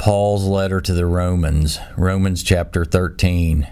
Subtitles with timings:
[0.00, 3.68] Paul's letter to the Romans, Romans chapter 13.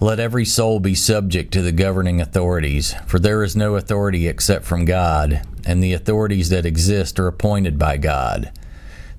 [0.00, 4.64] Let every soul be subject to the governing authorities, for there is no authority except
[4.64, 8.50] from God, and the authorities that exist are appointed by God.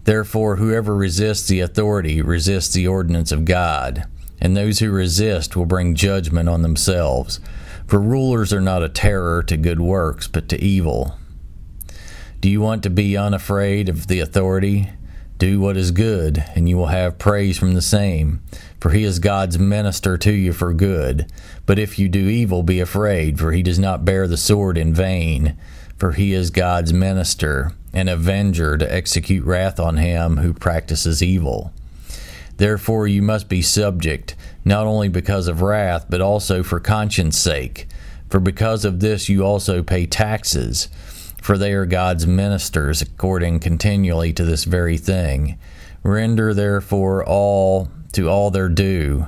[0.05, 4.05] Therefore, whoever resists the authority resists the ordinance of God,
[4.39, 7.39] and those who resist will bring judgment on themselves.
[7.85, 11.19] For rulers are not a terror to good works, but to evil.
[12.41, 14.89] Do you want to be unafraid of the authority?
[15.37, 18.41] Do what is good, and you will have praise from the same,
[18.79, 21.31] for he is God's minister to you for good.
[21.67, 24.91] But if you do evil, be afraid, for he does not bear the sword in
[24.91, 25.55] vain,
[25.99, 31.71] for he is God's minister, an avenger to execute wrath on him who practices evil.
[32.57, 37.87] Therefore, you must be subject, not only because of wrath, but also for conscience sake.
[38.31, 40.89] For because of this you also pay taxes
[41.41, 45.57] for they are God's ministers according continually to this very thing.
[46.03, 49.25] Render therefore all to all their due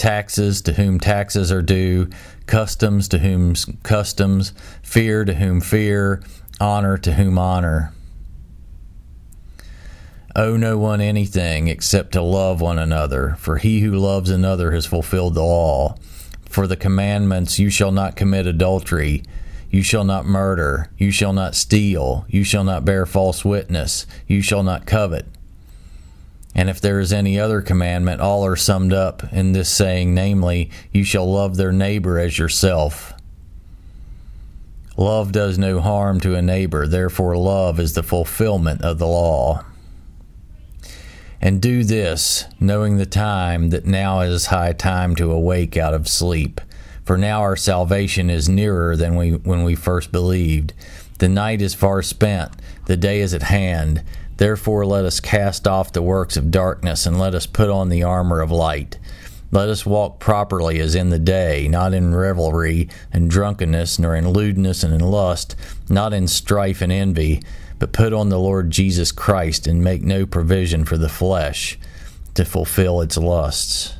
[0.00, 2.08] taxes to whom taxes are due,
[2.46, 6.22] customs to whom customs, fear to whom fear,
[6.58, 7.92] honor to whom honor.
[10.34, 14.86] Owe no one anything except to love one another, for he who loves another has
[14.86, 15.96] fulfilled the law.
[16.48, 19.22] For the commandments, you shall not commit adultery
[19.70, 20.90] you shall not murder.
[20.98, 22.26] You shall not steal.
[22.28, 24.06] You shall not bear false witness.
[24.26, 25.26] You shall not covet.
[26.54, 30.70] And if there is any other commandment, all are summed up in this saying, namely,
[30.90, 33.14] you shall love their neighbor as yourself.
[34.96, 39.64] Love does no harm to a neighbor, therefore, love is the fulfillment of the law.
[41.40, 46.08] And do this, knowing the time that now is high time to awake out of
[46.08, 46.60] sleep
[47.04, 50.72] for now our salvation is nearer than we, when we first believed.
[51.18, 52.52] The night is far spent,
[52.86, 54.02] the day is at hand.
[54.36, 58.02] Therefore, let us cast off the works of darkness, and let us put on the
[58.02, 58.98] armor of light.
[59.52, 64.30] Let us walk properly as in the day, not in revelry and drunkenness, nor in
[64.30, 65.56] lewdness and in lust,
[65.88, 67.42] not in strife and envy,
[67.78, 71.78] but put on the Lord Jesus Christ, and make no provision for the flesh
[72.34, 73.94] to fulfill its lusts.